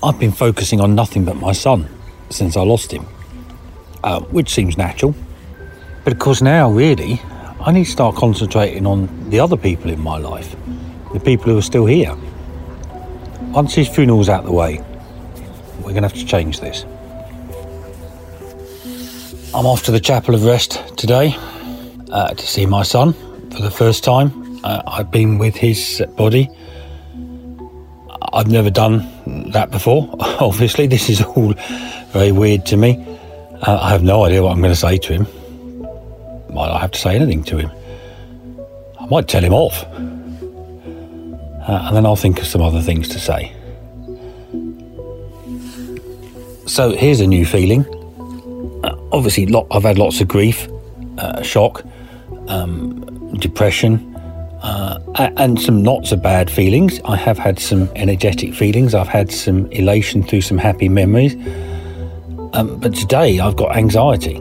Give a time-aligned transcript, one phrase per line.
[0.00, 1.88] I've been focusing on nothing but my son
[2.30, 3.04] since I lost him,
[4.04, 5.12] uh, which seems natural.
[6.04, 7.20] But of course, now really,
[7.60, 10.54] I need to start concentrating on the other people in my life,
[11.12, 12.16] the people who are still here.
[13.50, 14.80] Once his funeral's out of the way,
[15.78, 16.84] we're going to have to change this.
[19.52, 21.34] I'm off to the Chapel of Rest today
[22.12, 23.14] uh, to see my son
[23.50, 24.60] for the first time.
[24.62, 26.48] Uh, I've been with his body.
[28.32, 29.17] I've never done
[29.52, 30.08] that before.
[30.40, 31.54] Obviously, this is all
[32.12, 33.04] very weird to me.
[33.62, 35.26] Uh, I have no idea what I'm going to say to him.
[36.54, 37.70] Might not have to say anything to him.
[39.00, 39.84] I might tell him off.
[41.68, 43.52] Uh, and then I'll think of some other things to say.
[46.66, 47.84] So here's a new feeling.
[48.84, 50.68] Uh, obviously, lot, I've had lots of grief,
[51.18, 51.84] uh, shock,
[52.48, 54.07] um, depression,
[54.68, 57.00] uh, and some not so bad feelings.
[57.04, 58.94] I have had some energetic feelings.
[58.94, 61.34] I've had some elation through some happy memories.
[62.52, 64.36] Um, but today I've got anxiety.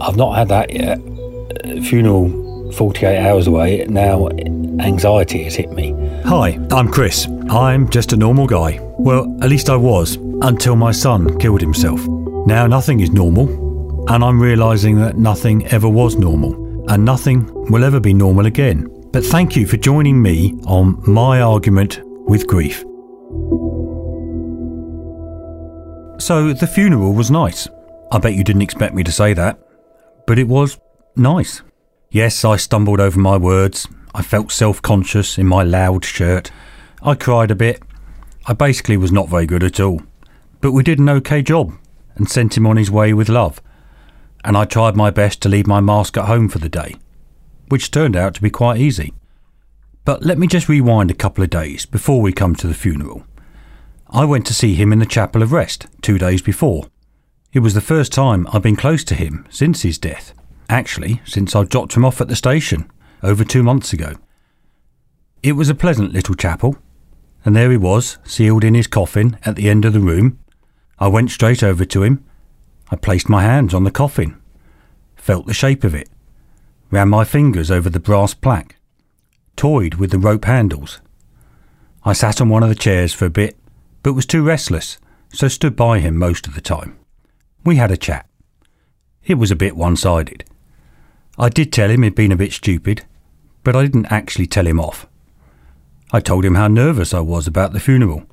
[0.00, 0.98] I've not had that yet.
[0.98, 3.84] Uh, funeral 48 hours away.
[3.88, 5.92] Now anxiety has hit me.
[6.24, 7.26] Hi, I'm Chris.
[7.50, 8.78] I'm just a normal guy.
[8.98, 12.00] Well, at least I was until my son killed himself.
[12.46, 13.48] Now nothing is normal,
[14.08, 16.52] and I'm realizing that nothing ever was normal,
[16.88, 19.01] and nothing will ever be normal again.
[19.12, 22.78] But thank you for joining me on my argument with grief.
[26.18, 27.68] So the funeral was nice.
[28.10, 29.58] I bet you didn't expect me to say that,
[30.26, 30.78] but it was
[31.14, 31.60] nice.
[32.10, 33.86] Yes, I stumbled over my words.
[34.14, 36.50] I felt self conscious in my loud shirt.
[37.02, 37.82] I cried a bit.
[38.46, 40.00] I basically was not very good at all.
[40.62, 41.74] But we did an okay job
[42.14, 43.60] and sent him on his way with love.
[44.42, 46.94] And I tried my best to leave my mask at home for the day,
[47.68, 49.12] which turned out to be quite easy.
[50.04, 53.24] But let me just rewind a couple of days before we come to the funeral.
[54.10, 56.86] I went to see him in the Chapel of Rest two days before.
[57.52, 60.34] It was the first time I've been close to him since his death.
[60.68, 62.90] Actually, since I dropped him off at the station
[63.22, 64.14] over two months ago.
[65.42, 66.76] It was a pleasant little chapel,
[67.44, 70.38] and there he was, sealed in his coffin at the end of the room,
[70.98, 72.24] I went straight over to him.
[72.90, 74.40] I placed my hands on the coffin,
[75.16, 76.08] felt the shape of it,
[76.92, 78.76] ran my fingers over the brass plaque,
[79.56, 81.00] toyed with the rope handles.
[82.04, 83.56] I sat on one of the chairs for a bit,
[84.04, 84.98] but was too restless,
[85.32, 86.96] so stood by him most of the time.
[87.64, 88.28] We had a chat.
[89.24, 90.44] It was a bit one sided.
[91.36, 93.04] I did tell him he'd been a bit stupid,
[93.64, 95.08] but I didn't actually tell him off.
[96.12, 98.26] I told him how nervous I was about the funeral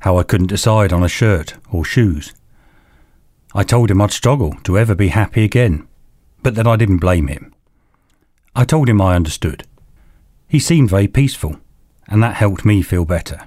[0.00, 2.34] how I couldn't decide on a shirt or shoes.
[3.54, 5.88] I told him I'd struggle to ever be happy again,
[6.42, 7.54] but that I didn't blame him.
[8.58, 9.64] I told him I understood.
[10.48, 11.60] He seemed very peaceful,
[12.08, 13.46] and that helped me feel better.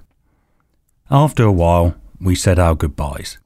[1.09, 3.37] After a while, we said our goodbyes.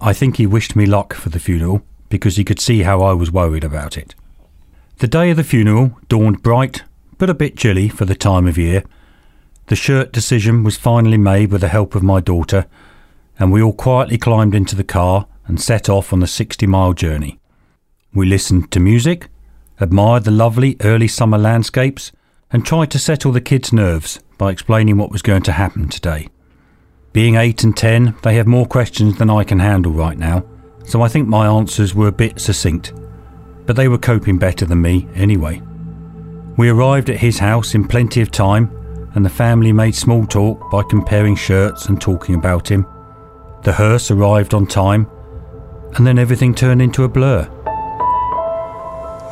[0.00, 3.12] I think he wished me luck for the funeral because he could see how I
[3.14, 4.14] was worried about it.
[4.98, 6.84] The day of the funeral dawned bright,
[7.18, 8.84] but a bit chilly for the time of year,
[9.66, 12.66] the shirt decision was finally made with the help of my daughter,
[13.36, 16.92] and we all quietly climbed into the car and set off on the 60 mile
[16.92, 17.40] journey.
[18.14, 19.28] We listened to music,
[19.80, 22.12] admired the lovely early summer landscapes,
[22.52, 26.28] and tried to settle the kids' nerves by explaining what was going to happen today.
[27.12, 30.44] Being 8 and 10, they have more questions than I can handle right now,
[30.84, 32.92] so I think my answers were a bit succinct,
[33.66, 35.62] but they were coping better than me anyway.
[36.56, 38.76] We arrived at his house in plenty of time
[39.14, 42.86] and the family made small talk by comparing shirts and talking about him.
[43.62, 45.08] The hearse arrived on time,
[45.94, 47.48] and then everything turned into a blur.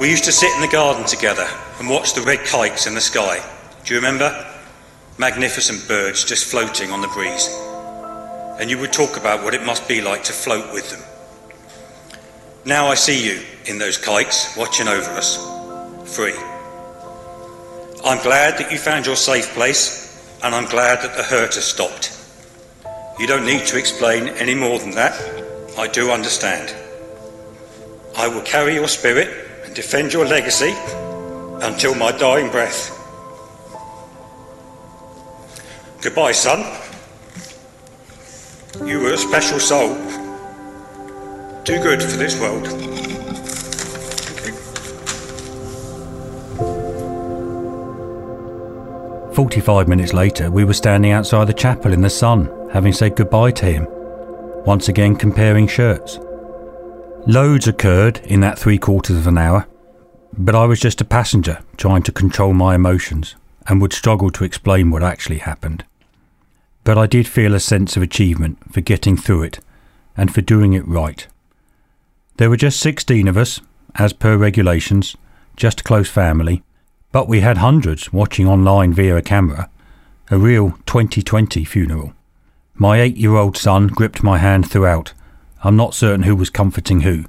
[0.00, 1.48] We used to sit in the garden together
[1.80, 3.44] and watch the red kites in the sky.
[3.84, 4.46] Do you remember?
[5.18, 7.48] Magnificent birds just floating on the breeze.
[8.60, 11.00] And you would talk about what it must be like to float with them.
[12.64, 15.36] Now I see you in those kites watching over us,
[16.14, 16.36] free.
[18.04, 21.64] I'm glad that you found your safe place, and I'm glad that the hurt has
[21.64, 22.16] stopped.
[23.18, 25.18] You don't need to explain any more than that.
[25.76, 26.72] I do understand.
[28.16, 29.47] I will carry your spirit
[29.78, 30.74] defend your legacy
[31.62, 32.90] until my dying breath.
[36.02, 36.66] Goodbye, son.
[38.84, 39.94] You were a special soul.
[41.62, 42.66] too good for this world.
[49.36, 53.52] 45 minutes later, we were standing outside the chapel in the sun, having said goodbye
[53.52, 53.86] to him,
[54.66, 56.18] once again comparing shirts.
[57.28, 59.66] Loads occurred in that three quarters of an hour,
[60.32, 63.36] but I was just a passenger trying to control my emotions
[63.66, 65.84] and would struggle to explain what actually happened.
[66.84, 69.60] but I did feel a sense of achievement for getting through it
[70.16, 71.26] and for doing it right.
[72.38, 73.60] There were just 16 of us,
[73.96, 75.14] as per regulations,
[75.54, 76.62] just a close family,
[77.12, 79.68] but we had hundreds watching online via a camera,
[80.30, 82.14] a real 2020 funeral.
[82.74, 85.12] My eight year old son gripped my hand throughout.
[85.62, 87.24] I'm not certain who was comforting who,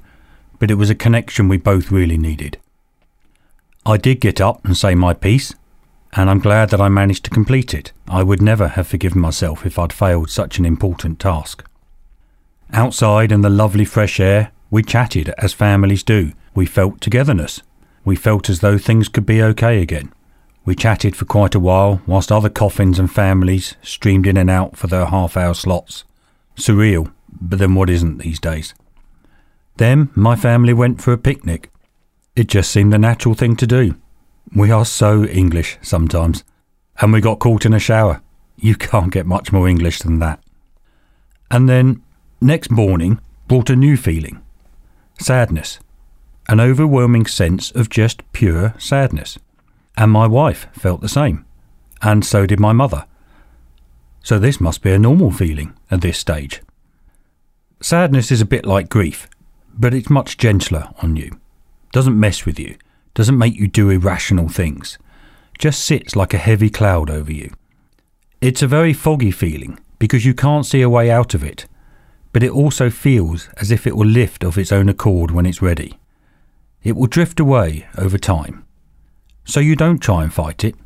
[0.58, 2.58] but it was a connection we both really needed.
[3.84, 5.54] I did get up and say my piece,
[6.12, 7.92] and I'm glad that I managed to complete it.
[8.08, 11.64] I would never have forgiven myself if I'd failed such an important task.
[12.72, 16.32] Outside in the lovely fresh air, we chatted as families do.
[16.54, 17.62] We felt togetherness.
[18.04, 20.12] We felt as though things could be okay again.
[20.64, 24.76] We chatted for quite a while whilst other coffins and families streamed in and out
[24.76, 26.04] for their half hour slots.
[26.56, 28.74] Surreal, but then what isn't these days?
[29.76, 31.70] Then my family went for a picnic.
[32.36, 33.96] It just seemed the natural thing to do.
[34.54, 36.44] We are so English sometimes.
[37.00, 38.20] And we got caught in a shower.
[38.56, 40.42] You can't get much more English than that.
[41.50, 42.02] And then,
[42.40, 44.40] next morning, brought a new feeling
[45.18, 45.80] sadness,
[46.48, 49.38] an overwhelming sense of just pure sadness.
[49.96, 51.44] And my wife felt the same,
[52.00, 53.06] and so did my mother.
[54.22, 56.62] So this must be a normal feeling at this stage.
[57.80, 59.28] Sadness is a bit like grief,
[59.74, 61.38] but it's much gentler on you.
[61.92, 62.76] Doesn't mess with you,
[63.14, 64.98] doesn't make you do irrational things,
[65.58, 67.52] just sits like a heavy cloud over you.
[68.40, 71.66] It's a very foggy feeling because you can't see a way out of it
[72.32, 75.62] but it also feels as if it will lift of its own accord when it's
[75.62, 75.98] ready.
[76.82, 78.64] It will drift away over time.
[79.44, 80.76] So you don't try and fight it.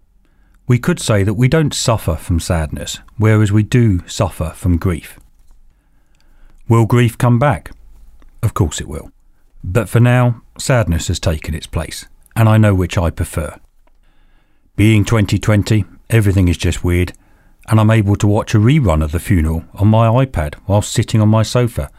[0.66, 5.18] We could say that we don't suffer from sadness, whereas we do suffer from grief.
[6.66, 7.72] Will grief come back?
[8.42, 9.10] Of course it will.
[9.62, 13.58] But for now, sadness has taken its place, and I know which I prefer.
[14.76, 17.12] Being 2020, everything is just weird,
[17.68, 21.20] and I'm able to watch a rerun of the funeral on my iPad while sitting
[21.20, 21.90] on my sofa.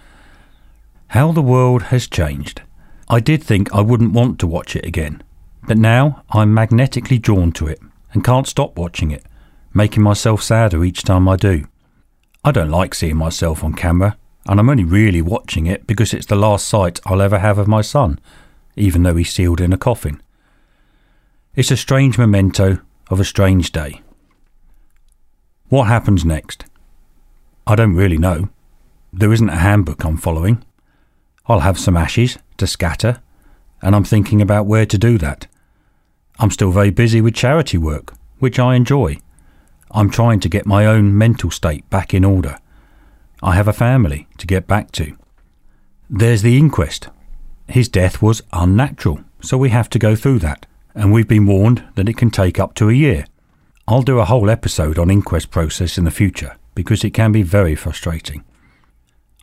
[1.09, 2.62] How the world has changed.
[3.07, 5.23] I did think I wouldn't want to watch it again,
[5.67, 7.79] but now I'm magnetically drawn to it
[8.13, 9.23] and can't stop watching it,
[9.75, 11.67] making myself sadder each time I do.
[12.44, 14.17] I don't like seeing myself on camera,
[14.47, 17.68] and I'm only really watching it because it's the last sight I'll ever have of
[17.68, 18.19] my son,
[18.75, 20.21] even though he's sealed in a coffin.
[21.56, 24.01] It's a strange memento of a strange day.
[25.69, 26.65] What happens next?
[27.65, 28.50] I don't really know.
[29.12, 30.63] There isn't a handbook I'm following.
[31.48, 33.21] I'll have some ashes to scatter,
[33.81, 35.48] and I'm thinking about where to do that.
[36.38, 39.18] I'm still very busy with charity work, which I enjoy.
[39.91, 42.59] I'm trying to get my own mental state back in order.
[43.45, 45.15] I have a family to get back to.
[46.09, 47.09] There's the inquest.
[47.68, 50.65] His death was unnatural, so we have to go through that,
[50.95, 53.27] and we've been warned that it can take up to a year.
[53.88, 57.44] I'll do a whole episode on inquest process in the future because it can be
[57.44, 58.44] very frustrating.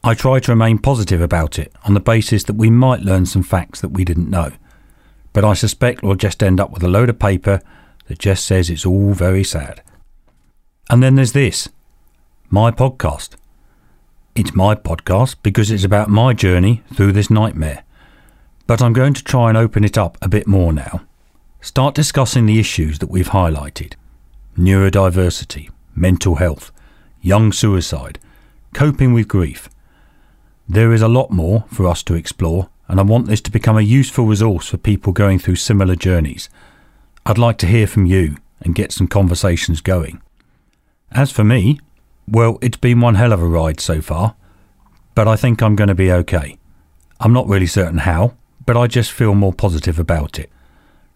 [0.02, 3.44] I try to remain positive about it on the basis that we might learn some
[3.44, 4.50] facts that we didn't know,
[5.32, 7.60] but I suspect we'll just end up with a load of paper
[8.08, 9.80] that just says it's all very sad.
[10.90, 11.68] And then there's this
[12.50, 13.36] my podcast.
[14.34, 17.84] It's my podcast because it's about my journey through this nightmare.
[18.66, 21.02] But I'm going to try and open it up a bit more now.
[21.60, 23.92] Start discussing the issues that we've highlighted
[24.56, 26.72] neurodiversity, mental health,
[27.20, 28.18] young suicide,
[28.72, 29.68] coping with grief.
[30.66, 33.76] There is a lot more for us to explore, and I want this to become
[33.76, 36.48] a useful resource for people going through similar journeys.
[37.26, 40.22] I'd like to hear from you and get some conversations going.
[41.10, 41.80] As for me,
[42.28, 44.36] well, it's been one hell of a ride so far,
[45.14, 46.58] but I think I'm going to be okay.
[47.20, 50.50] I'm not really certain how, but I just feel more positive about it.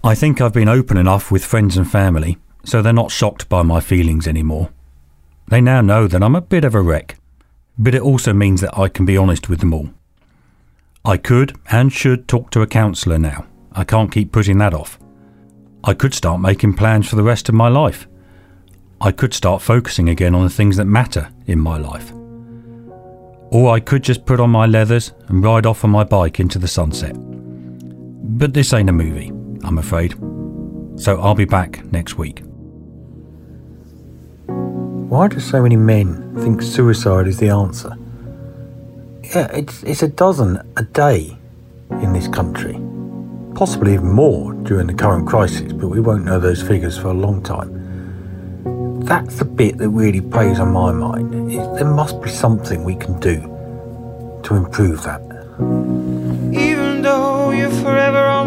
[0.04, 3.62] I think I've been open enough with friends and family so they're not shocked by
[3.62, 4.70] my feelings anymore.
[5.48, 7.16] They now know that I'm a bit of a wreck,
[7.78, 9.90] but it also means that I can be honest with them all.
[11.04, 13.46] I could and should talk to a counsellor now.
[13.72, 14.98] I can't keep putting that off.
[15.84, 18.08] I could start making plans for the rest of my life.
[19.00, 22.12] I could start focusing again on the things that matter in my life.
[23.50, 26.58] Or I could just put on my leathers and ride off on my bike into
[26.58, 27.14] the sunset.
[27.14, 29.28] But this ain't a movie,
[29.64, 30.14] I'm afraid.
[30.98, 32.42] So I'll be back next week.
[34.46, 37.96] Why do so many men think suicide is the answer?
[39.22, 41.36] Yeah, it's, it's a dozen a day
[41.90, 42.80] in this country.
[43.54, 47.14] Possibly even more during the current crisis, but we won't know those figures for a
[47.14, 47.75] long time
[49.06, 51.32] that's the bit that really plays on my mind.
[51.78, 53.40] There must be something we can do
[54.42, 55.20] to improve that.
[56.52, 58.45] Even though you're forever on